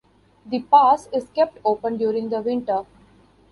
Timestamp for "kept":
1.29-1.59